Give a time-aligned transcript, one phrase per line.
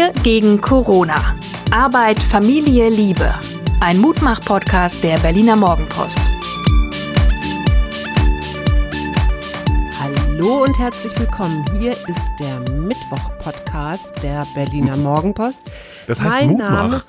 [0.00, 1.36] Wir gegen Corona.
[1.70, 3.34] Arbeit, Familie, Liebe.
[3.80, 6.18] Ein Mutmach-Podcast der Berliner Morgenpost.
[10.00, 11.66] Hallo und herzlich willkommen.
[11.78, 15.60] Hier ist der Mittwoch-Podcast der Berliner Morgenpost.
[16.06, 16.70] Das heißt Mein Mutmach.
[16.70, 17.02] Name-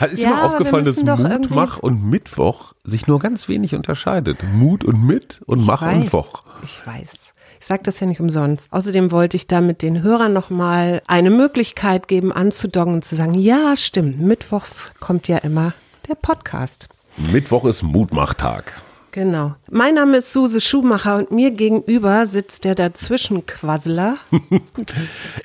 [0.12, 4.38] Ist Ja, wir aufgefallen, dass Mutmach und Mittwoch sich nur ganz wenig unterscheidet?
[4.54, 6.42] Mut und Mit und Mach und weiß, Woch.
[6.64, 7.34] Ich weiß.
[7.60, 8.72] Ich sage das ja nicht umsonst.
[8.72, 13.76] Außerdem wollte ich damit den Hörern nochmal eine Möglichkeit geben, anzudocken und zu sagen, ja,
[13.76, 15.74] stimmt, mittwochs kommt ja immer
[16.08, 16.88] der Podcast.
[17.30, 18.72] Mittwoch ist Mutmachtag.
[19.12, 19.56] Genau.
[19.70, 24.16] Mein Name ist Suse Schumacher und mir gegenüber sitzt der Dazwischenquasseler.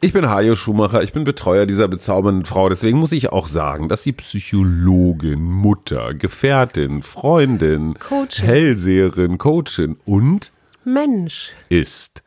[0.02, 2.70] Ich bin Hajo Schumacher, ich bin Betreuer dieser bezaubernden Frau.
[2.70, 8.46] Deswegen muss ich auch sagen, dass sie Psychologin, Mutter, Gefährtin, Freundin, Coachin.
[8.46, 10.52] Hellseherin, Coachin und
[10.86, 11.52] Mensch.
[11.70, 12.22] ist.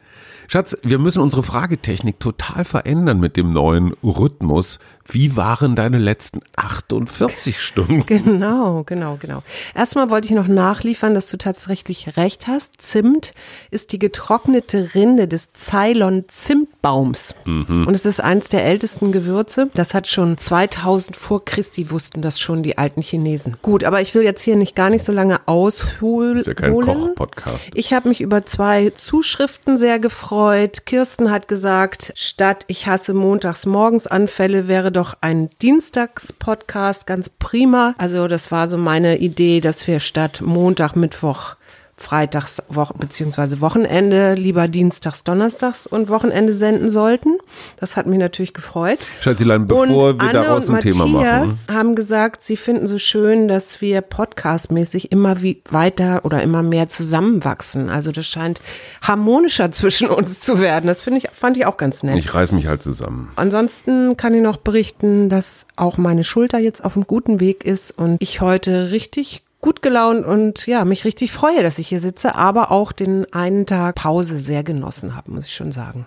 [0.51, 4.79] Schatz, wir müssen unsere Fragetechnik total verändern mit dem neuen Rhythmus.
[5.11, 8.05] Wie waren deine letzten 48 Stunden?
[8.07, 9.43] Genau, genau, genau.
[9.75, 12.83] Erstmal wollte ich noch nachliefern, dass du tatsächlich recht hast.
[12.83, 13.33] Zimt
[13.71, 17.35] ist die getrocknete Rinde des Ceylon-Zimtbaums.
[17.47, 19.71] Und es ist eins der ältesten Gewürze.
[19.75, 23.57] Das hat schon 2000 vor Christi wussten das schon die alten Chinesen.
[23.63, 26.37] Gut, aber ich will jetzt hier nicht gar nicht so lange ausholen.
[26.37, 27.71] ist ja kein Koch-Podcast.
[27.75, 30.85] Ich habe mich über zwei Zuschriften sehr gefreut.
[30.85, 37.95] Kirsten hat gesagt, statt ich hasse montags morgens Anfälle wäre doch ein Dienstags-Podcast ganz prima.
[37.99, 41.55] Also das war so meine Idee, dass wir statt Montag, Mittwoch,
[41.99, 42.63] Freitags,
[42.97, 47.39] beziehungsweise Wochenende lieber Dienstags, Donnerstags und Wochenende senden sollten.
[47.79, 49.01] Das hat mich natürlich gefreut.
[49.21, 51.27] Schatzilein, bevor und wir Anne daraus ein Thema machen.
[51.27, 56.63] Matthias haben gesagt, sie finden so schön, dass wir podcastmäßig immer wie weiter oder immer
[56.63, 57.91] mehr zusammenwachsen.
[57.91, 58.61] Also das scheint
[59.03, 60.87] harmonischer zwischen uns zu werden.
[60.87, 62.17] Das finde ich, fand ich auch ganz nett.
[62.17, 63.31] Ich reiß mich halt zusammen.
[63.35, 67.91] Ansonsten kann ich noch berichten, dass auch meine Schulter jetzt auf einem guten Weg ist
[67.91, 72.37] und ich heute richtig gut gelaunt und ja, mich richtig freue, dass ich hier sitze,
[72.37, 76.07] aber auch den einen Tag Pause sehr genossen habe, muss ich schon sagen.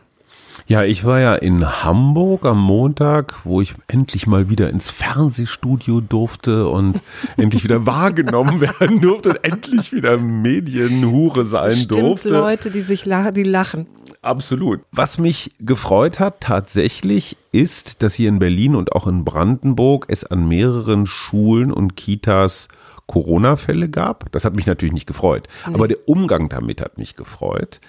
[0.68, 6.02] Ja, ich war ja in Hamburg am Montag, wo ich endlich mal wieder ins Fernsehstudio
[6.02, 7.02] durfte und
[7.38, 12.30] endlich wieder wahrgenommen werden durfte und endlich wieder Medienhure sein Bestimmt durfte.
[12.30, 13.88] Leute, die sich lachen, die lachen.
[14.22, 14.82] Absolut.
[14.92, 20.24] Was mich gefreut hat tatsächlich ist, dass hier in Berlin und auch in Brandenburg es
[20.24, 22.68] an mehreren Schulen und Kitas
[23.12, 24.32] Corona-Fälle gab.
[24.32, 25.48] Das hat mich natürlich nicht gefreut.
[25.66, 27.82] Aber der Umgang damit hat mich gefreut,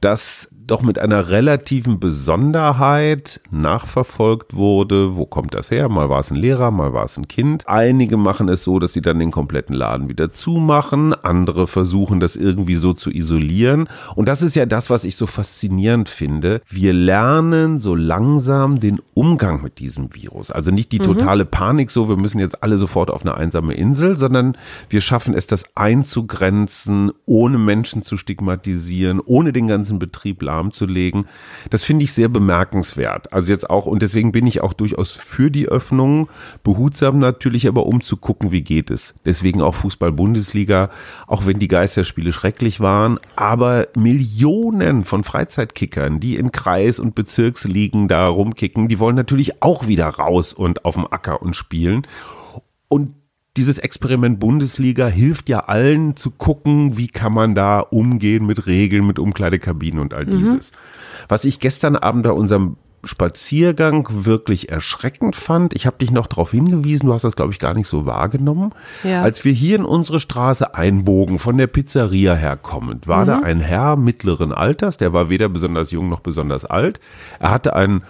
[0.00, 5.88] dass doch mit einer relativen Besonderheit nachverfolgt wurde, wo kommt das her?
[5.88, 7.68] Mal war es ein Lehrer, mal war es ein Kind.
[7.68, 11.12] Einige machen es so, dass sie dann den kompletten Laden wieder zumachen.
[11.12, 13.88] Andere versuchen das irgendwie so zu isolieren.
[14.14, 16.62] Und das ist ja das, was ich so faszinierend finde.
[16.68, 20.52] Wir lernen so langsam den Umgang mit diesem Virus.
[20.52, 24.16] Also nicht die totale Panik so, wir müssen jetzt alle sofort auf eine einsame Insel,
[24.16, 24.56] sondern
[24.88, 31.26] wir schaffen es, das einzugrenzen, ohne Menschen zu stigmatisieren, ohne den ganzen Betrieb lahmzulegen.
[31.70, 33.32] Das finde ich sehr bemerkenswert.
[33.32, 36.28] Also jetzt auch, und deswegen bin ich auch durchaus für die Öffnung,
[36.62, 39.14] behutsam natürlich, aber um zu gucken, wie geht es.
[39.24, 40.90] Deswegen auch Fußball-Bundesliga,
[41.26, 48.08] auch wenn die Geisterspiele schrecklich waren, aber Millionen von Freizeitkickern, die in Kreis- und Bezirksligen
[48.08, 52.06] da rumkicken, die wollen natürlich auch wieder raus und auf dem Acker und spielen.
[52.88, 53.19] Und
[53.56, 59.06] dieses Experiment Bundesliga hilft ja allen zu gucken, wie kann man da umgehen mit Regeln,
[59.06, 60.70] mit Umkleidekabinen und all dieses.
[61.28, 66.50] Was ich gestern Abend bei unserem Spaziergang wirklich erschreckend fand, ich habe dich noch darauf
[66.50, 68.72] hingewiesen, du hast das glaube ich gar nicht so wahrgenommen,
[69.04, 69.22] Ja.
[69.22, 73.96] als wir hier in unsere Straße einbogen, von der Pizzeria herkommend, war da ein Herr
[73.96, 77.00] mittleren Alters, der war weder besonders jung noch besonders alt,
[77.38, 78.02] er hatte einen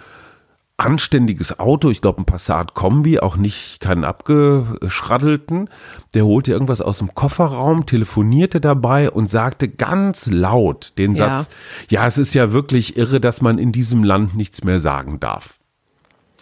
[0.81, 5.69] anständiges Auto, ich glaube ein Passat Kombi, auch nicht keinen abgeschraddelten.
[6.13, 11.37] Der holte irgendwas aus dem Kofferraum, telefonierte dabei und sagte ganz laut den Ja.
[11.37, 11.49] Satz,
[11.89, 15.59] ja, es ist ja wirklich irre, dass man in diesem Land nichts mehr sagen darf.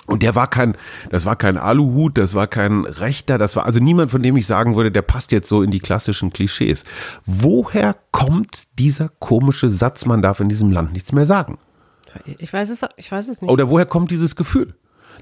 [0.08, 0.76] Und der war kein,
[1.12, 4.48] das war kein Aluhut, das war kein Rechter, das war also niemand, von dem ich
[4.48, 6.86] sagen würde, der passt jetzt so in die klassischen Klischees.
[7.28, 11.60] Woher kommt dieser komische Satz, man darf in diesem Land nichts mehr sagen?
[12.40, 13.52] Ich weiß es, ich weiß es nicht.
[13.52, 14.74] Oder woher kommt dieses Gefühl?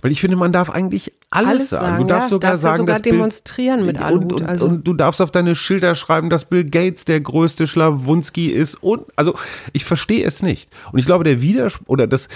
[0.02, 1.86] Weil ich finde, man darf eigentlich alles, Alles sagen.
[1.86, 2.30] sagen, Du darfst ja.
[2.30, 5.22] sogar Darfst sagen, sogar dass Bill- demonstrieren mit und, Aluhut, und, also- und du darfst
[5.22, 8.76] auf deine Schilder schreiben, dass Bill Gates der größte Schlawunski ist.
[8.76, 9.34] Und also
[9.74, 10.70] ich verstehe es nicht.
[10.92, 12.28] Und ich glaube, der Widerspruch oder das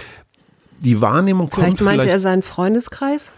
[0.80, 3.32] die Wahrnehmung kommt vielleicht meinte vielleicht er seinen Freundeskreis?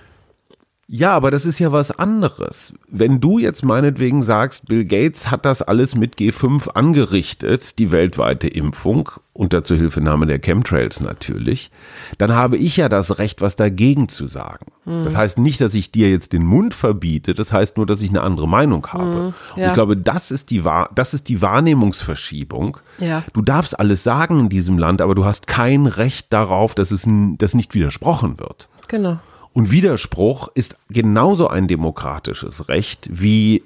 [0.88, 2.74] Ja, aber das ist ja was anderes.
[2.90, 8.48] Wenn du jetzt meinetwegen sagst, Bill Gates hat das alles mit G5 angerichtet, die weltweite
[8.48, 11.72] Impfung, unter Zuhilfenahme der Chemtrails natürlich,
[12.18, 14.68] dann habe ich ja das Recht, was dagegen zu sagen.
[14.84, 15.06] Mhm.
[15.06, 18.10] Das heißt nicht, dass ich dir jetzt den Mund verbiete, das heißt nur, dass ich
[18.10, 19.06] eine andere Meinung habe.
[19.06, 19.64] Mhm, ja.
[19.64, 20.64] Und ich glaube, das ist die,
[20.94, 22.78] das ist die Wahrnehmungsverschiebung.
[23.00, 23.24] Ja.
[23.32, 27.08] Du darfst alles sagen in diesem Land, aber du hast kein Recht darauf, dass es
[27.38, 28.68] dass nicht widersprochen wird.
[28.90, 29.20] Genau.
[29.54, 33.64] Und Widerspruch ist genauso ein demokratisches Recht wie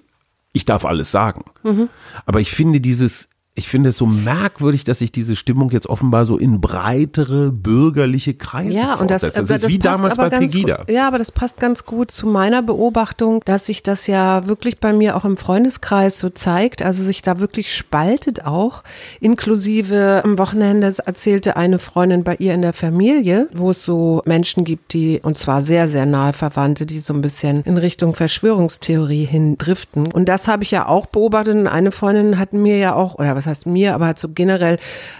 [0.53, 1.45] ich darf alles sagen.
[1.63, 1.89] Mhm.
[2.25, 6.25] Aber ich finde dieses ich finde es so merkwürdig, dass sich diese Stimmung jetzt offenbar
[6.25, 10.77] so in breitere bürgerliche Kreise ja, und das, das ist wie damals bei Pegida.
[10.77, 14.79] Gut, ja, aber das passt ganz gut zu meiner Beobachtung, dass sich das ja wirklich
[14.79, 18.83] bei mir auch im Freundeskreis so zeigt, also sich da wirklich spaltet auch,
[19.19, 24.65] inklusive am Wochenende erzählte eine Freundin bei ihr in der Familie, wo es so Menschen
[24.65, 29.25] gibt, die, und zwar sehr, sehr nahe Verwandte, die so ein bisschen in Richtung Verschwörungstheorie
[29.25, 30.11] hin driften.
[30.11, 31.55] Und das habe ich ja auch beobachtet.
[31.55, 34.77] Und eine Freundin hat mir ja auch, oder was heißt mir, aber hat so generell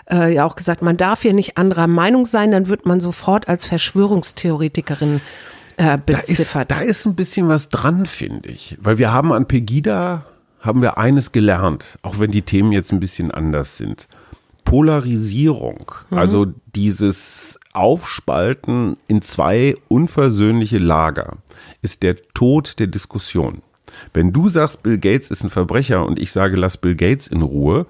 [0.09, 3.47] äh, ja auch gesagt, man darf hier nicht anderer Meinung sein, dann wird man sofort
[3.47, 5.21] als Verschwörungstheoretikerin
[5.77, 6.71] äh, beziffert.
[6.71, 8.77] Da ist, da ist ein bisschen was dran, finde ich.
[8.81, 10.23] Weil wir haben an Pegida,
[10.59, 14.07] haben wir eines gelernt, auch wenn die Themen jetzt ein bisschen anders sind.
[14.65, 16.17] Polarisierung, mhm.
[16.17, 16.45] also
[16.75, 21.37] dieses Aufspalten in zwei unversöhnliche Lager,
[21.81, 23.61] ist der Tod der Diskussion.
[24.13, 27.41] Wenn du sagst, Bill Gates ist ein Verbrecher und ich sage, lass Bill Gates in
[27.41, 27.85] Ruhe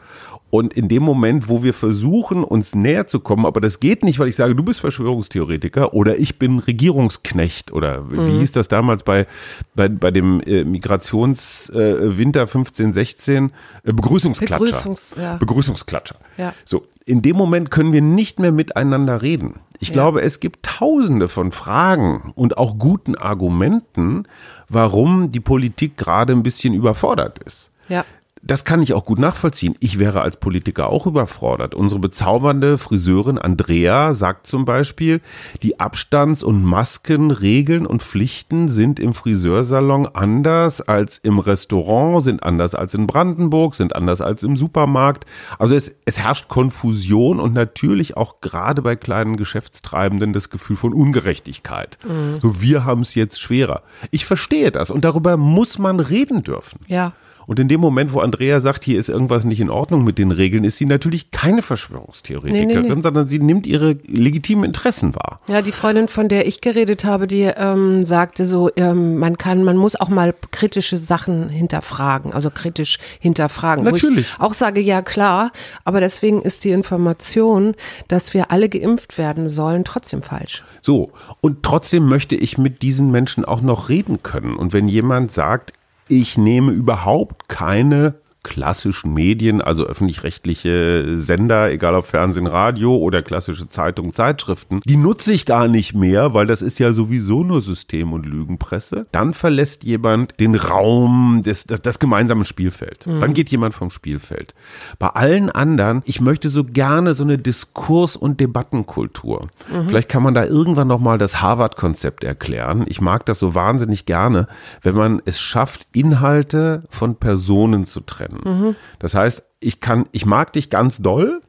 [0.49, 4.17] und in dem Moment, wo wir versuchen, uns näher zu kommen, aber das geht nicht,
[4.17, 8.27] weil ich sage, du bist Verschwörungstheoretiker oder ich bin Regierungsknecht oder mhm.
[8.27, 9.27] wie hieß das damals bei,
[9.75, 13.51] bei, bei dem äh, Migrationswinter äh, 15, 16?
[13.83, 14.65] Äh, Begrüßungsklatscher.
[14.65, 15.35] Begrüßungs, ja.
[15.35, 16.15] Begrüßungsklatscher.
[16.37, 16.53] Ja.
[16.63, 19.55] So, in dem Moment können wir nicht mehr miteinander reden.
[19.79, 19.93] Ich ja.
[19.93, 24.23] glaube, es gibt tausende von Fragen und auch guten Argumenten,
[24.69, 27.71] warum die Politik gerade ein bisschen überfordert ist.
[27.89, 28.05] Ja
[28.47, 29.75] das kann ich auch gut nachvollziehen.
[29.79, 31.75] Ich wäre als Politiker auch überfordert.
[31.75, 35.21] Unsere bezaubernde Friseurin Andrea sagt zum Beispiel,
[35.63, 42.73] die Abstands- und Maskenregeln und Pflichten sind im Friseursalon anders als im Restaurant, sind anders
[42.73, 45.25] als in Brandenburg, sind anders als im Supermarkt.
[45.59, 50.93] Also es, es herrscht Konfusion und natürlich auch gerade bei kleinen Geschäftstreibenden das Gefühl von
[50.93, 51.97] Ungerechtigkeit.
[52.03, 52.39] Mhm.
[52.41, 53.83] So, wir haben es jetzt schwerer.
[54.11, 56.79] Ich verstehe das und darüber muss man reden dürfen.
[56.87, 57.13] Ja.
[57.47, 60.31] Und in dem Moment, wo Andrea sagt, hier ist irgendwas nicht in Ordnung mit den
[60.31, 63.01] Regeln, ist sie natürlich keine Verschwörungstheoretikerin, nee, nee, nee.
[63.01, 65.39] sondern sie nimmt ihre legitimen Interessen wahr.
[65.47, 69.63] Ja, die Freundin, von der ich geredet habe, die ähm, sagte so, ähm, man kann,
[69.63, 73.85] man muss auch mal kritische Sachen hinterfragen, also kritisch hinterfragen.
[73.85, 74.27] Natürlich.
[74.39, 75.53] auch sage, ja klar,
[75.85, 77.75] aber deswegen ist die Information,
[78.09, 80.65] dass wir alle geimpft werden sollen, trotzdem falsch.
[80.81, 84.57] So, und trotzdem möchte ich mit diesen Menschen auch noch reden können.
[84.57, 85.71] Und wenn jemand sagt,
[86.09, 88.15] ich nehme überhaupt keine
[88.47, 95.33] klassischen Medien, also öffentlich-rechtliche Sender, egal ob Fernsehen, Radio oder klassische Zeitungen, Zeitschriften, die nutze
[95.33, 99.05] ich gar nicht mehr, weil das ist ja sowieso nur System- und Lügenpresse.
[99.11, 103.05] Dann verlässt jemand den Raum, des, das, das gemeinsame Spielfeld.
[103.05, 103.19] Mhm.
[103.19, 104.55] Dann geht jemand vom Spielfeld.
[104.97, 109.49] Bei allen anderen, ich möchte so gerne so eine Diskurs- und Debattenkultur.
[109.71, 109.89] Mhm.
[109.89, 112.85] Vielleicht kann man da irgendwann nochmal das Harvard-Konzept erklären.
[112.87, 114.47] Ich mag das so wahnsinnig gerne,
[114.81, 118.67] wenn man es schafft, Inhalte von Personen zu trennen werden.
[118.67, 118.75] Mhm.
[118.99, 121.41] Das heißt, ich kann, ich mag dich ganz doll,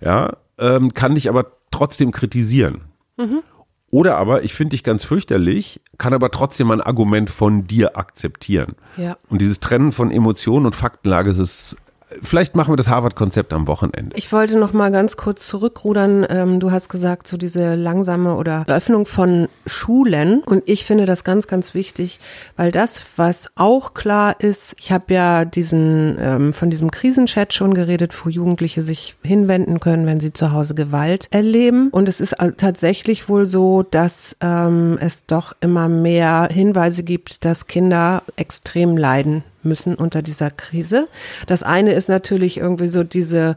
[0.00, 2.82] ja, ähm, kann dich aber trotzdem kritisieren.
[3.16, 3.42] Mhm.
[3.90, 8.74] Oder aber, ich finde dich ganz fürchterlich, kann aber trotzdem ein Argument von dir akzeptieren.
[8.96, 9.16] Ja.
[9.28, 11.76] Und dieses Trennen von Emotionen und Faktenlage ist
[12.22, 14.16] Vielleicht machen wir das Harvard-Konzept am Wochenende.
[14.16, 16.26] Ich wollte noch mal ganz kurz zurückrudern.
[16.28, 20.42] Ähm, du hast gesagt, so diese langsame oder Öffnung von Schulen.
[20.44, 22.20] Und ich finde das ganz, ganz wichtig,
[22.56, 27.74] weil das, was auch klar ist, ich habe ja diesen ähm, von diesem Krisenchat schon
[27.74, 31.88] geredet, wo Jugendliche sich hinwenden können, wenn sie zu Hause Gewalt erleben.
[31.90, 37.66] Und es ist tatsächlich wohl so, dass ähm, es doch immer mehr Hinweise gibt, dass
[37.66, 41.08] Kinder extrem leiden müssen unter dieser Krise.
[41.46, 43.56] Das eine ist natürlich irgendwie so diese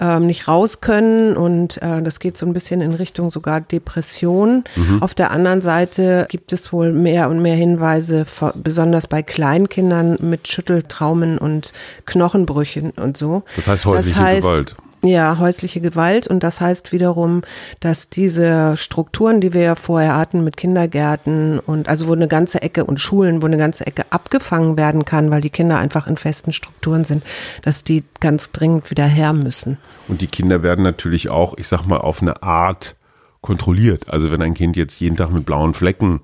[0.00, 4.64] ähm, nicht raus können und äh, das geht so ein bisschen in Richtung sogar Depression.
[4.76, 5.02] Mhm.
[5.02, 10.48] Auf der anderen Seite gibt es wohl mehr und mehr Hinweise, besonders bei Kleinkindern mit
[10.48, 11.72] Schütteltraumen und
[12.06, 13.42] Knochenbrüchen und so.
[13.56, 14.76] Das heißt häusliche das heißt, Gewalt.
[15.02, 16.26] Ja, häusliche Gewalt.
[16.26, 17.42] Und das heißt wiederum,
[17.80, 22.60] dass diese Strukturen, die wir ja vorher hatten mit Kindergärten und also wo eine ganze
[22.60, 26.18] Ecke und Schulen, wo eine ganze Ecke abgefangen werden kann, weil die Kinder einfach in
[26.18, 27.24] festen Strukturen sind,
[27.62, 29.78] dass die ganz dringend wieder her müssen.
[30.08, 32.96] Und die Kinder werden natürlich auch, ich sag mal, auf eine Art
[33.40, 34.10] kontrolliert.
[34.10, 36.20] Also wenn ein Kind jetzt jeden Tag mit blauen Flecken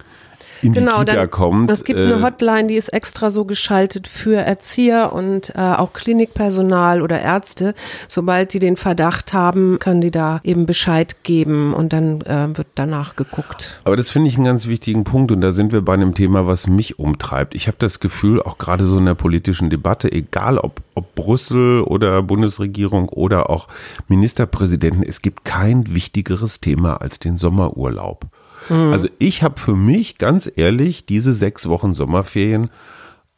[0.63, 1.71] in die Genau, Kita dann, kommt.
[1.71, 5.93] es gibt äh, eine Hotline, die ist extra so geschaltet für Erzieher und äh, auch
[5.93, 7.75] Klinikpersonal oder Ärzte.
[8.09, 12.69] Sobald die den Verdacht haben, können die da eben Bescheid geben und dann äh, wird
[12.75, 13.81] danach geguckt.
[13.85, 16.47] Aber das finde ich einen ganz wichtigen Punkt und da sind wir bei einem Thema,
[16.47, 17.55] was mich umtreibt.
[17.55, 21.83] Ich habe das Gefühl, auch gerade so in der politischen Debatte, egal ob, ob Brüssel
[21.83, 23.69] oder Bundesregierung oder auch
[24.09, 28.27] Ministerpräsidenten, es gibt kein wichtigeres Thema als den Sommerurlaub.
[28.69, 32.71] Also ich habe für mich ganz ehrlich diese sechs Wochen Sommerferien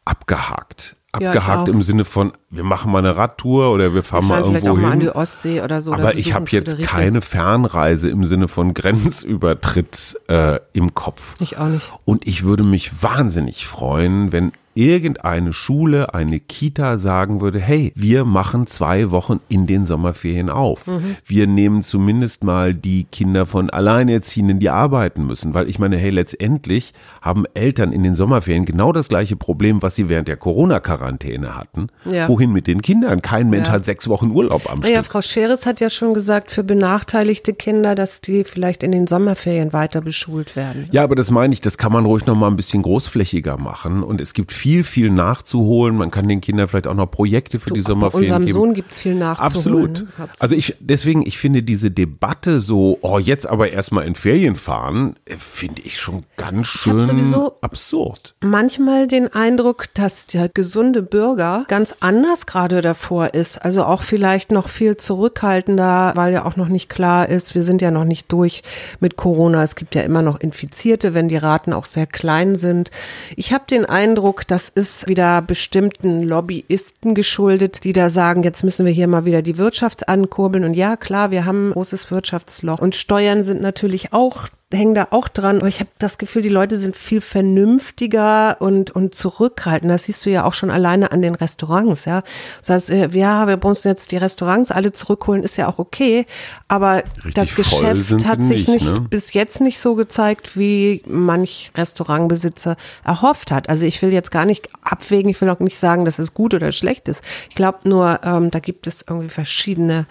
[0.05, 0.97] abgehakt.
[1.21, 1.73] Ja, ich Abgehakt auch.
[1.73, 4.77] im Sinne von, wir machen mal eine Radtour oder wir fahren Wir mal irgendwo auch
[4.77, 5.01] mal an hin.
[5.01, 5.91] die Ostsee oder so.
[5.93, 6.91] oder Aber ich besuchen habe jetzt Friederike.
[6.97, 11.35] keine Fernreise im Sinne von Grenzübertritt äh, im Kopf.
[11.41, 11.91] Ich auch nicht.
[12.05, 18.25] Und ich würde mich wahnsinnig freuen, wenn irgendeine Schule, eine Kita sagen würde, hey, wir
[18.25, 20.87] machen zwei Wochen in den Sommerferien auf.
[20.87, 21.17] Mhm.
[21.27, 25.53] Wir nehmen zumindest mal die Kinder von Alleinerziehenden, die arbeiten müssen.
[25.53, 29.97] Weil ich meine, hey, letztendlich haben Eltern in den Sommerferien genau das gleiche Problem, was
[29.97, 31.89] sie während der Corona-Quarantäne hatten.
[32.05, 32.29] Ja.
[32.29, 33.21] Wohin mit den Kindern?
[33.21, 33.75] Kein Mensch Ja.
[33.75, 35.05] hat sechs Wochen Urlaub am Stück.
[35.07, 39.73] Frau Scheres hat ja schon gesagt, für benachteiligte Kinder, dass die vielleicht in den Sommerferien
[39.73, 40.89] weiter beschult werden.
[40.93, 44.05] Ja, aber das meine ich, das kann man ruhig noch mal ein bisschen großflächiger machen.
[44.05, 45.97] Und es gibt viel, viel nachzuholen.
[45.97, 48.59] Man kann den Kindern vielleicht auch noch Projekte für die Bei Sommerferien unserem geben.
[48.59, 49.47] Sohn gibt's viel nachzuholen.
[49.57, 50.01] Absolut.
[50.19, 50.29] ne?
[50.39, 55.17] Also ich, deswegen, ich finde diese Debatte so, oh, jetzt aber erstmal in Ferien fahren,
[55.25, 58.35] äh, finde ich schon ganz schön hab sowieso- absurd.
[58.43, 63.57] manchmal den Eindruck, dass der gesunde Bürger ganz anders gerade davor ist.
[63.65, 67.81] Also auch vielleicht noch viel zurückhaltender, weil ja auch noch nicht klar ist, wir sind
[67.81, 68.63] ja noch nicht durch
[69.01, 69.63] mit Corona.
[69.63, 72.91] Es gibt ja immer noch Infizierte, wenn die Raten auch sehr klein sind.
[73.37, 78.87] Ich habe den Eindruck, das ist wieder bestimmten Lobbyisten geschuldet, die da sagen, jetzt müssen
[78.87, 80.65] wir hier mal wieder die Wirtschaft ankurbeln.
[80.65, 82.81] Und ja, klar, wir haben ein großes Wirtschaftsloch.
[82.81, 85.59] Und Steuern sind natürlich auch hängen da auch dran.
[85.59, 89.95] Aber ich habe das Gefühl, die Leute sind viel vernünftiger und, und zurückhaltender.
[89.95, 92.23] Das siehst du ja auch schon alleine an den Restaurants, ja.
[92.61, 96.27] Das heißt, äh, ja, wir müssen jetzt die Restaurants alle zurückholen, ist ja auch okay.
[96.69, 99.07] Aber Richtig das Geschäft hat sich nicht, nicht, ne?
[99.09, 103.71] bis jetzt nicht so gezeigt, wie manch Restaurantbesitzer erhofft hat.
[103.71, 106.53] Also ich will jetzt gar nicht abwägen, ich will auch nicht sagen, dass es gut
[106.53, 107.25] oder schlecht ist.
[107.49, 110.07] Ich glaube nur, ähm, da gibt es irgendwie verschiedene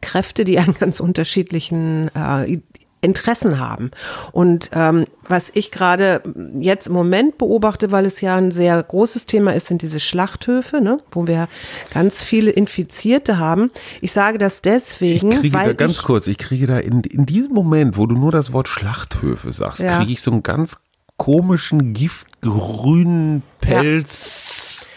[0.00, 2.58] Kräfte, die an ganz unterschiedlichen äh,
[3.00, 3.90] Interessen haben.
[4.32, 6.22] Und ähm, was ich gerade
[6.58, 10.80] jetzt im Moment beobachte, weil es ja ein sehr großes Thema ist, sind diese Schlachthöfe,
[10.80, 11.48] ne, wo wir
[11.94, 13.70] ganz viele Infizierte haben.
[14.00, 17.00] Ich sage das Ich deswegen, kriege da weil ganz ich, kurz, ich kriege da in,
[17.02, 19.98] in diesem Moment, wo du nur das Wort Schlachthöfe sagst, Ja.
[19.98, 20.78] kriege ich so einen ganz
[21.16, 24.88] komischen, giftgrünen Pelz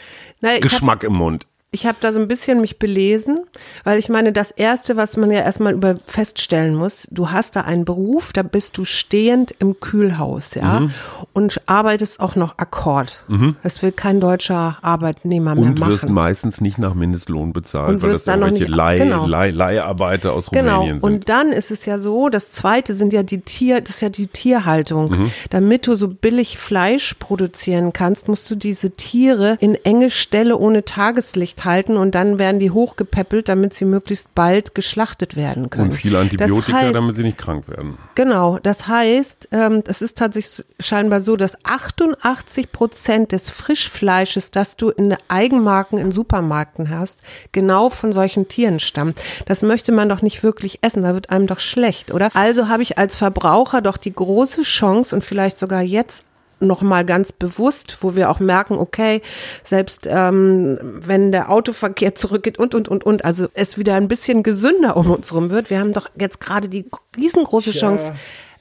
[0.42, 1.46] na, ich hab, Geschmack im Mund.
[1.76, 3.40] Ich habe da so ein bisschen mich belesen,
[3.84, 7.62] weil ich meine, das Erste, was man ja erstmal über feststellen muss, du hast da
[7.62, 10.92] einen Beruf, da bist du stehend im Kühlhaus, ja, Mhm.
[11.34, 13.26] und arbeitest auch noch Akkord.
[13.64, 15.92] Das will kein deutscher Arbeitnehmer mehr Und machen.
[15.92, 18.98] wirst meistens nicht nach Mindestlohn bezahlt, Und weil wirst das dann noch irgendwelche nicht- Leih,
[19.00, 19.26] genau.
[19.26, 20.76] Leih, Leiharbeiter aus Genau.
[20.82, 21.12] Rumänien sind.
[21.12, 24.10] Und dann ist es ja so, das zweite sind ja die Tier, das ist ja
[24.10, 25.10] die Tierhaltung.
[25.10, 25.32] Mhm.
[25.50, 30.86] Damit du so billig Fleisch produzieren kannst, musst du diese Tiere in enge Ställe ohne
[30.86, 35.92] Tageslicht halten und dann werden die hochgepäppelt, damit sie möglichst bald geschlachtet werden können.
[35.92, 37.98] und viele Antibiotika, das heißt, damit sie nicht krank werden.
[38.16, 44.76] Genau, das heißt, ähm, es ist tatsächlich scheinbar so, dass 88 Prozent des Frischfleisches, das
[44.78, 47.20] du in Eigenmarken in Supermärkten hast,
[47.52, 49.20] genau von solchen Tieren stammt.
[49.46, 52.30] Das möchte man doch nicht wirklich essen, da wird einem doch schlecht, oder?
[52.34, 56.26] Also habe ich als Verbraucher doch die große Chance und vielleicht sogar jetzt
[56.68, 59.22] noch mal ganz bewusst, wo wir auch merken, okay,
[59.64, 64.44] selbst ähm, wenn der Autoverkehr zurückgeht und und und und, also es wieder ein bisschen
[64.44, 65.70] gesünder um uns rum wird.
[65.70, 66.86] Wir haben doch jetzt gerade die
[67.18, 68.14] riesengroße Chance,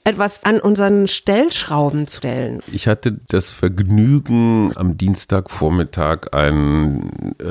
[0.05, 2.59] etwas an unseren Stellschrauben zu stellen.
[2.73, 7.45] Ich hatte das Vergnügen, am Dienstagvormittag ein äh,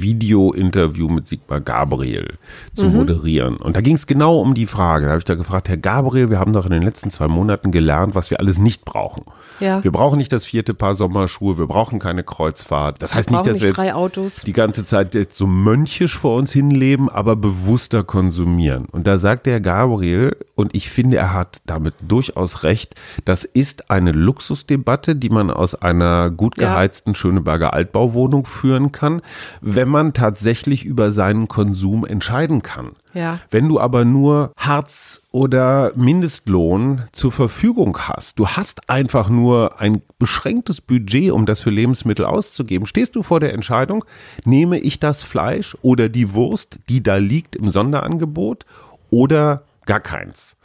[0.00, 2.34] Video-Interview mit Sigmar Gabriel
[2.74, 2.96] zu Mhm.
[2.96, 3.56] moderieren.
[3.56, 5.06] Und da ging es genau um die Frage.
[5.06, 7.70] Da habe ich da gefragt, Herr Gabriel, wir haben doch in den letzten zwei Monaten
[7.70, 9.24] gelernt, was wir alles nicht brauchen.
[9.60, 9.82] Ja.
[9.82, 13.00] Wir brauchen nicht das vierte Paar Sommerschuhe, wir brauchen keine Kreuzfahrt.
[13.00, 14.42] Das heißt nicht, dass wir nicht Autos.
[14.42, 18.84] die ganze Zeit jetzt so mönchisch vor uns hinleben, aber bewusster konsumieren.
[18.92, 23.90] Und da sagt der Gabriel, und ich finde, er hat damit durchaus recht, das ist
[23.90, 26.68] eine Luxusdebatte, die man aus einer gut Ja.
[26.68, 29.22] geheizten Schöneberger Altbauwohnung führen kann,
[29.60, 32.90] wenn man tatsächlich über seinen Konsum entscheiden kann.
[33.14, 33.38] Ja.
[33.50, 40.02] Wenn du aber nur Hartz oder Mindestlohn zur Verfügung hast, du hast einfach nur ein
[40.18, 44.04] beschränktes Budget, um das für Lebensmittel auszugeben, stehst du vor der Entscheidung,
[44.44, 48.66] nehme ich das Fleisch oder die Wurst, die da liegt im Sonderangebot,
[49.10, 50.56] oder Gar keins.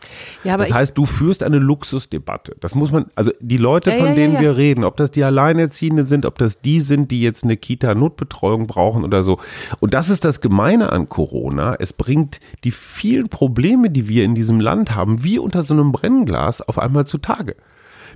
[0.44, 2.56] Ja, das heißt, du führst eine Luxusdebatte.
[2.60, 5.24] Das muss man, also die Leute, Ja, von ja, denen wir reden, ob das die
[5.24, 9.40] Alleinerziehenden sind, ob das die sind, die jetzt eine Kita-Notbetreuung brauchen oder so.
[9.80, 11.76] Und das ist das Gemeine an Corona.
[11.78, 15.92] Es bringt die vielen Probleme, die wir in diesem Land haben, wie unter so einem
[15.92, 17.56] Brennglas auf einmal zutage.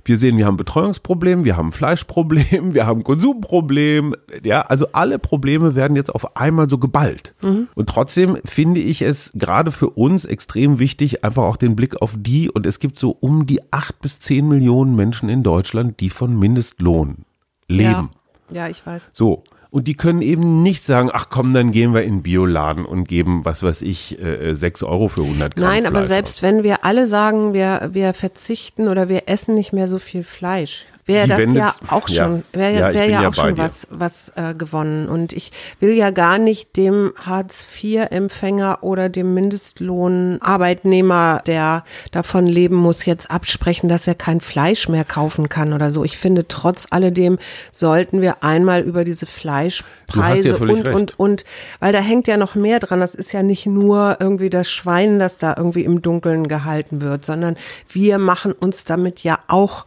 [0.06, 4.14] Wir sehen, wir haben Betreuungsproblem, wir haben Fleischproblem, wir haben Konsumproblem.
[4.44, 7.34] Ja, also alle Probleme werden jetzt auf einmal so geballt.
[7.74, 12.14] Und trotzdem finde ich es gerade für uns extrem wichtig, einfach auch den Blick auf
[12.16, 16.10] die, und es gibt so um die acht bis zehn Millionen Menschen in Deutschland, die
[16.10, 17.24] von Mindestlohn
[17.66, 18.10] leben.
[18.50, 19.10] Ja, ja, ich weiß.
[19.12, 19.42] So.
[19.76, 23.06] Und die können eben nicht sagen, ach komm, dann gehen wir in den Bioladen und
[23.06, 26.42] geben, was weiß ich, äh, 6 Euro für 100 Gramm Nein, aber Fleisch selbst aus.
[26.44, 30.86] wenn wir alle sagen, wir, wir verzichten oder wir essen nicht mehr so viel Fleisch,
[31.06, 33.62] wäre das wendet- ja auch schon, wäre Ja, wär ja ja auch schon dir.
[33.62, 35.08] was, was äh, gewonnen.
[35.08, 43.04] Und ich will ja gar nicht dem Hartz-IV-Empfänger oder dem Mindestlohn-Arbeitnehmer, der davon leben muss,
[43.04, 46.04] jetzt absprechen, dass er kein Fleisch mehr kaufen kann oder so.
[46.04, 47.38] Ich finde, trotz alledem
[47.72, 50.94] sollten wir einmal über diese Fleischpreise und, recht.
[50.96, 51.44] und und
[51.80, 53.00] weil da hängt ja noch mehr dran.
[53.00, 57.24] Das ist ja nicht nur irgendwie das Schwein, das da irgendwie im Dunkeln gehalten wird,
[57.24, 57.56] sondern
[57.88, 59.86] wir machen uns damit ja auch,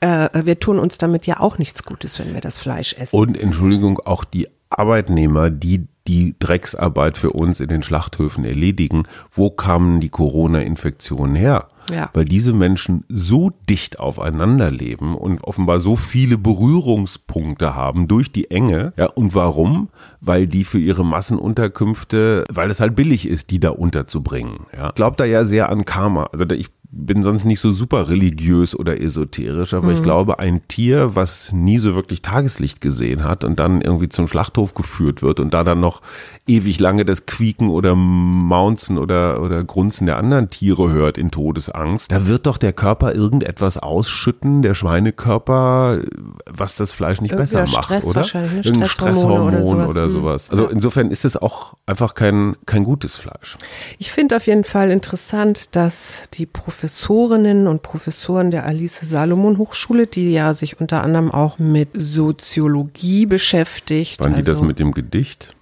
[0.00, 3.16] äh, wir tun uns damit ja auch nichts Gutes, wenn wir das Fleisch essen.
[3.16, 9.50] Und Entschuldigung, auch die Arbeitnehmer, die die Drecksarbeit für uns in den Schlachthöfen erledigen, wo
[9.50, 11.68] kamen die Corona-Infektionen her?
[11.90, 12.10] Ja.
[12.14, 18.50] Weil diese Menschen so dicht aufeinander leben und offenbar so viele Berührungspunkte haben durch die
[18.50, 18.92] Enge.
[18.96, 19.88] Ja, und warum?
[20.20, 24.60] Weil die für ihre Massenunterkünfte, weil es halt billig ist, die da unterzubringen.
[24.76, 24.88] Ja.
[24.88, 26.24] Ich glaube da ja sehr an Karma.
[26.32, 30.66] Also da- ich bin sonst nicht so super religiös oder esoterisch, aber ich glaube, ein
[30.68, 35.38] Tier, was nie so wirklich Tageslicht gesehen hat und dann irgendwie zum Schlachthof geführt wird
[35.38, 36.00] und da dann noch
[36.46, 42.10] ewig lange das Quieken oder Maunzen oder, oder Grunzen der anderen Tiere hört in Todesangst,
[42.10, 46.00] da wird doch der Körper irgendetwas ausschütten, der Schweinekörper,
[46.46, 48.16] was das Fleisch nicht Irgendwer besser macht, Stress oder?
[48.16, 48.60] wahrscheinlich, ne?
[48.64, 49.90] Irgendein Stresshormone oder Stresshormon sowas.
[49.96, 50.10] oder Mhm.
[50.10, 50.50] sowas.
[50.50, 53.58] Also insofern ist es auch einfach kein, kein gutes Fleisch.
[53.98, 56.46] Ich finde auf jeden Fall interessant, dass die
[56.78, 63.26] Professorinnen und Professoren der Alice Salomon Hochschule, die ja sich unter anderem auch mit Soziologie
[63.26, 65.56] beschäftigt, Waren die das also mit dem Gedicht?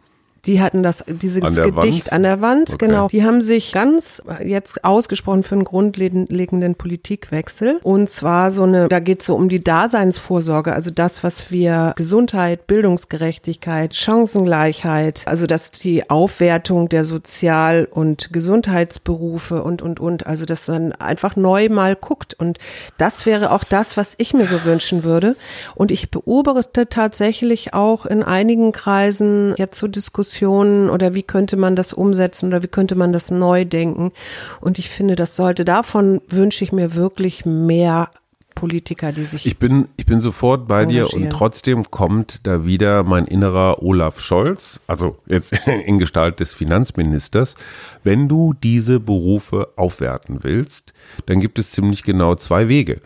[0.47, 2.13] Die hatten das, dieses An Gedicht Wand?
[2.13, 2.87] an der Wand, Okay.
[2.87, 3.09] genau.
[3.09, 7.81] Die haben sich ganz äh, jetzt ausgesprochen für einen grundlegenden Politikwechsel.
[7.83, 11.93] Und zwar so eine, da geht es so um die Daseinsvorsorge, also das, was wir
[11.97, 20.45] Gesundheit, Bildungsgerechtigkeit, Chancengleichheit, also dass die Aufwertung der Sozial- und Gesundheitsberufe und, und, und, also
[20.45, 22.35] dass man einfach neu mal guckt.
[22.35, 22.59] Und
[22.99, 25.35] das wäre auch das, was ich mir so wünschen würde.
[25.75, 31.77] Und ich beobachte tatsächlich auch in einigen Kreisen jetzt so Diskussionen oder wie könnte man
[31.77, 34.13] das umsetzen oder wie könnte man das neu denken.
[34.61, 38.11] Und ich finde, das sollte, davon wünsche ich mir wirklich mehr
[38.57, 43.05] Politiker, die sich Ich bin, ich bin sofort bei dir und trotzdem kommt da wieder
[43.05, 45.53] mein innerer Olaf Scholz, also jetzt
[45.85, 47.55] in Gestalt des Finanzministers.
[48.03, 50.93] Wenn du diese Berufe aufwerten willst,
[51.27, 53.01] dann gibt es ziemlich genau zwei Wege.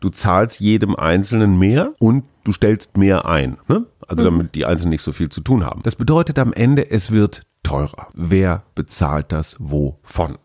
[0.00, 3.58] Du zahlst jedem Einzelnen mehr und du stellst mehr ein.
[3.68, 3.84] Ne?
[4.08, 5.82] Also damit die Einzelnen nicht so viel zu tun haben.
[5.82, 8.08] Das bedeutet am Ende, es wird teurer.
[8.14, 10.38] Wer bezahlt das wovon?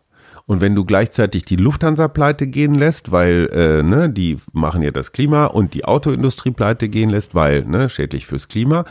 [0.50, 4.90] Und wenn du gleichzeitig die Lufthansa pleite gehen lässt, weil äh, ne, die machen ja
[4.90, 8.84] das Klima und die Autoindustrie pleite gehen lässt, weil ne, schädlich fürs Klima,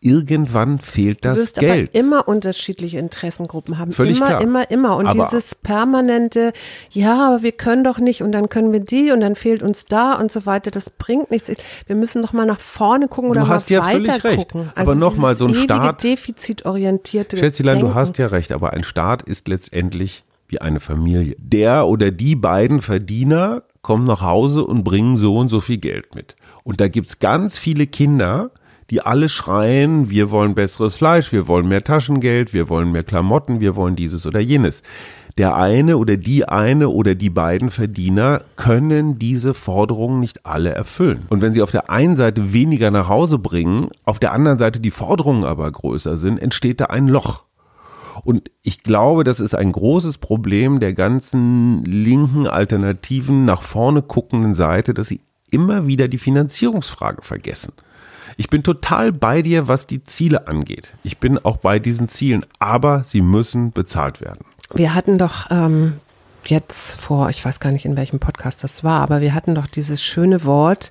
[0.00, 1.90] irgendwann fehlt Du das wirst Geld.
[1.90, 3.92] aber immer unterschiedliche Interessengruppen haben.
[3.92, 4.40] Völlig immer, klar.
[4.40, 4.96] immer, immer.
[4.96, 6.54] Und Aber- dieses permanente,
[6.90, 9.84] ja, aber wir können doch nicht und dann können wir die und dann fehlt uns
[9.84, 11.52] da und so weiter, das bringt nichts.
[11.86, 14.48] Wir müssen doch mal nach vorne gucken oder Du hast mal ja völlig weiter recht.
[14.52, 14.72] gucken.
[14.76, 17.94] Aber noch mal dieses so ein Staat- defizitorientierte Schätzelein, du Denken.
[18.00, 21.34] hast ja recht, aber ein Staat ist letztendlich wie eine Familie.
[21.38, 26.14] Der oder die beiden Verdiener kommen nach Hause und bringen so und so viel Geld
[26.14, 26.36] mit.
[26.62, 28.52] Und da gibt's ganz viele Kinder,
[28.90, 33.60] die alle schreien, wir wollen besseres Fleisch, wir wollen mehr Taschengeld, wir wollen mehr Klamotten,
[33.60, 34.82] wir wollen dieses oder jenes.
[35.38, 41.24] Der eine oder die eine oder die beiden Verdiener können diese Forderungen nicht alle erfüllen.
[41.30, 44.78] Und wenn sie auf der einen Seite weniger nach Hause bringen, auf der anderen Seite
[44.78, 47.44] die Forderungen aber größer sind, entsteht da ein Loch.
[48.24, 54.54] Und ich glaube, das ist ein großes Problem der ganzen linken, alternativen, nach vorne guckenden
[54.54, 55.20] Seite, dass sie
[55.50, 57.72] immer wieder die Finanzierungsfrage vergessen.
[58.36, 60.94] Ich bin total bei dir, was die Ziele angeht.
[61.04, 64.44] Ich bin auch bei diesen Zielen, aber sie müssen bezahlt werden.
[64.74, 65.94] Wir hatten doch ähm,
[66.48, 69.66] jetzt vor, ich weiß gar nicht in welchem Podcast das war, aber wir hatten doch
[69.66, 70.90] dieses schöne Wort,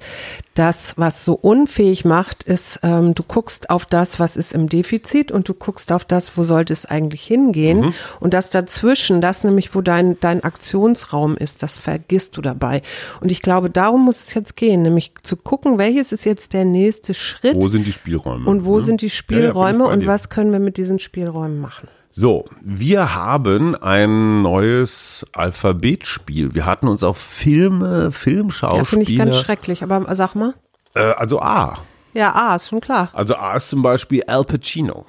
[0.53, 5.31] das, was so unfähig macht, ist, ähm, du guckst auf das, was ist im Defizit
[5.31, 7.79] und du guckst auf das, wo sollte es eigentlich hingehen.
[7.79, 7.93] Mhm.
[8.19, 12.81] Und das dazwischen, das nämlich, wo dein, dein Aktionsraum ist, das vergisst du dabei.
[13.21, 16.65] Und ich glaube, darum muss es jetzt gehen, nämlich zu gucken, welches ist jetzt der
[16.65, 17.55] nächste Schritt.
[17.55, 18.49] Wo sind die Spielräume?
[18.49, 18.81] Und wo ne?
[18.81, 21.87] sind die Spielräume ja, ja, und was können wir mit diesen Spielräumen machen?
[22.13, 26.54] So, wir haben ein neues Alphabetspiel.
[26.54, 28.82] Wir hatten uns auf Filme, Filmschauspieler.
[28.82, 30.54] Ja, finde ich ganz schrecklich, aber sag mal.
[30.93, 31.78] Äh, also A.
[32.13, 33.10] Ja, A ist schon klar.
[33.13, 35.06] Also A ist zum Beispiel Al Pacino.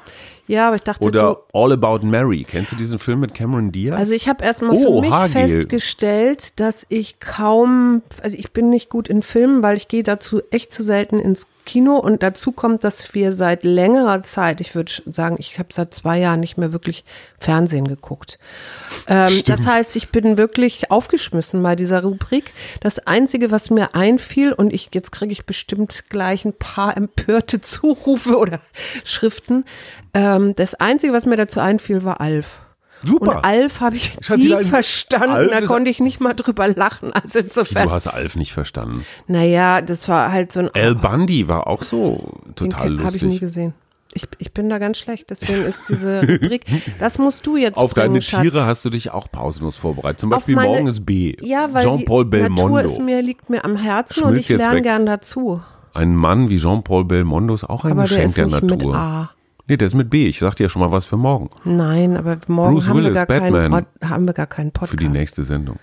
[0.47, 1.05] Ja, aber ich dachte.
[1.05, 2.45] Oder du, All About Mary.
[2.49, 3.99] Kennst du diesen Film mit Cameron Diaz?
[3.99, 5.49] Also ich habe erstmal oh, für mich Haargel.
[5.49, 10.43] festgestellt, dass ich kaum, also ich bin nicht gut in Filmen, weil ich gehe dazu
[10.51, 14.93] echt zu selten ins Kino und dazu kommt, dass wir seit längerer Zeit, ich würde
[15.07, 17.05] sagen, ich habe seit zwei Jahren nicht mehr wirklich
[17.39, 18.39] Fernsehen geguckt.
[19.07, 22.53] Ähm, das heißt, ich bin wirklich aufgeschmissen bei dieser Rubrik.
[22.81, 27.61] Das Einzige, was mir einfiel, und ich jetzt kriege ich bestimmt gleich ein paar empörte
[27.61, 28.61] Zurufe oder
[29.05, 29.65] Schriften,
[30.15, 32.61] ähm, das Einzige, was mir dazu einfiel, war Alf.
[33.05, 33.37] Super.
[33.37, 35.31] Und Alf habe ich Schatzi, nie verstanden.
[35.31, 37.13] Alf da konnte ich nicht mal drüber lachen.
[37.13, 37.89] Also insofern.
[37.89, 39.05] Du hast Alf nicht verstanden.
[39.27, 40.71] Naja, das war halt so ein.
[40.75, 43.07] Al Bundy war auch so total den lustig.
[43.07, 43.75] Habe ich nie gesehen.
[44.15, 46.67] Ich, ich bin da ganz schlecht, deswegen ist diese Rubrik,
[46.99, 48.43] das musst du jetzt Auf bringen, deine Schatz.
[48.43, 50.21] Tiere hast du dich auch pausenlos vorbereitet.
[50.21, 51.35] Zum Beispiel meine, morgen ist B.
[51.41, 52.63] Ja, weil Jean-Paul Belmondo.
[52.75, 55.63] Natur ist mir, liegt mir am Herzen Schmilzt und ich lerne gern dazu.
[55.95, 58.93] Ein Mann wie Jean-Paul Belmondo ist auch ein Aber Geschenk der, ist nicht der Natur.
[58.93, 59.31] Mit A.
[59.69, 60.27] Nee, der ist mit B.
[60.27, 61.51] Ich sag dir ja schon mal was für morgen.
[61.65, 63.87] Nein, aber morgen Bruce haben, Willis, wir gar Batman.
[64.01, 64.91] keinen, haben wir gar keinen Podcast.
[64.91, 65.79] Für die nächste Sendung.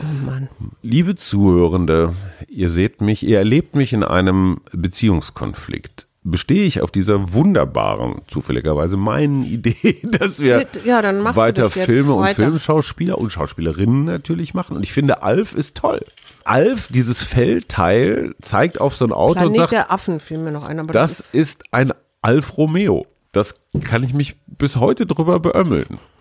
[0.00, 0.48] Oh Mann.
[0.82, 2.14] Liebe Zuhörende,
[2.48, 6.06] ihr seht mich, ihr erlebt mich in einem Beziehungskonflikt.
[6.26, 11.02] Bestehe ich auf dieser wunderbaren, zufälligerweise meinen Idee, dass wir ja,
[11.36, 14.76] weiter Filme und Filmschauspieler und Schauspielerinnen natürlich machen.
[14.76, 16.00] Und ich finde, Alf ist toll.
[16.44, 20.52] Alf, dieses Feldteil, zeigt auf so ein Auto Planet und sagt, der Affen fiel mir
[20.52, 20.80] noch ein.
[20.80, 23.06] Aber das, das ist ein Alf Romeo.
[23.34, 25.98] Das kann ich mich bis heute drüber beömmeln.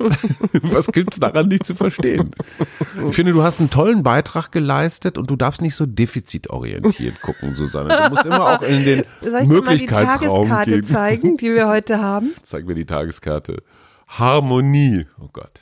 [0.63, 2.31] Was gibt's daran nicht zu verstehen?
[3.07, 7.53] Ich finde, du hast einen tollen Beitrag geleistet und du darfst nicht so defizitorientiert gucken,
[7.53, 7.95] Susanne.
[7.95, 10.83] Du musst immer auch in den Soll ich Möglichkeitsraum mal die Tageskarte gehen.
[10.83, 12.33] zeigen, die wir heute haben?
[12.41, 13.61] Zeig mir die Tageskarte.
[14.07, 15.05] Harmonie.
[15.19, 15.61] Oh Gott.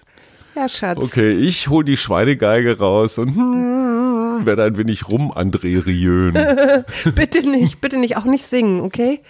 [0.55, 0.97] Ja, Schatz.
[0.97, 3.35] Okay, ich hol die Schweinegeige raus und
[4.45, 6.33] werde ein wenig rum André Riön.
[7.15, 9.21] bitte nicht, bitte nicht, auch nicht singen, okay?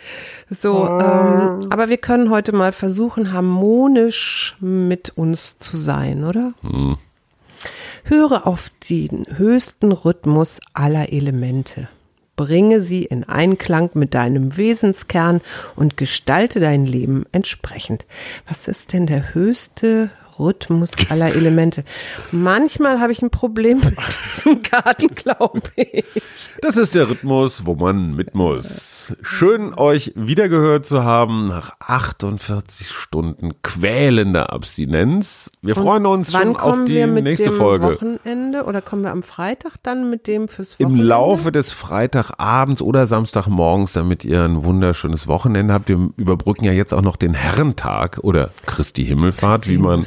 [0.50, 6.54] So, ähm, aber wir können heute mal versuchen, harmonisch mit uns zu sein, oder?
[6.62, 6.98] Hm.
[8.04, 11.88] Höre auf den höchsten Rhythmus aller Elemente.
[12.36, 15.42] Bringe sie in Einklang mit deinem Wesenskern
[15.76, 18.06] und gestalte dein Leben entsprechend.
[18.48, 20.10] Was ist denn der höchste
[20.42, 21.84] Rhythmus aller Elemente.
[22.32, 23.98] Manchmal habe ich ein Problem mit
[24.36, 26.06] diesem Garten, glaube ich.
[26.62, 29.16] Das ist der Rhythmus, wo man mit muss.
[29.22, 35.52] Schön, euch wiedergehört zu haben nach 48 Stunden quälender Abstinenz.
[35.62, 37.94] Wir Und freuen uns schon auf die nächste Folge.
[37.94, 41.02] Wochenende oder kommen wir am Freitag dann mit dem fürs Wochenende?
[41.02, 45.88] Im Laufe des Freitagabends oder Samstagmorgens, damit ihr ein wunderschönes Wochenende habt.
[45.88, 50.06] Wir überbrücken ja jetzt auch noch den Herrentag oder Christi Himmelfahrt, Christi wie man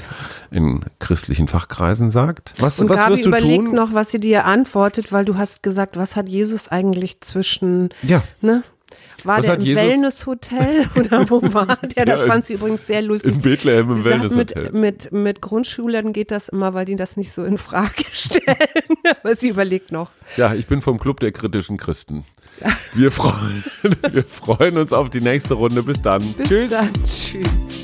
[0.50, 2.54] in christlichen Fachkreisen sagt.
[2.58, 3.74] Was, Und was Gabi wirst du überlegt tun?
[3.74, 8.22] noch, was sie dir antwortet, weil du hast gesagt, was hat Jesus eigentlich zwischen, Ja.
[8.40, 8.62] ne?
[9.26, 11.64] War Was der im Wellnesshotel oder wo war
[11.96, 12.04] der?
[12.04, 13.32] Das Ja, fand sie übrigens sehr lustig.
[13.32, 14.64] in Bethlehem im Wellnesshotel.
[14.64, 18.44] Mit, mit, mit Grundschülern geht das immer, weil die das nicht so in Frage stellen.
[19.22, 20.10] Aber sie überlegt noch.
[20.36, 22.24] Ja, ich bin vom Club der kritischen Christen.
[22.92, 23.64] Wir freuen,
[24.12, 25.82] wir freuen uns auf die nächste Runde.
[25.82, 26.20] Bis dann.
[26.34, 26.70] Bis Tschüss.
[26.70, 26.92] dann.
[27.04, 27.83] Tschüss.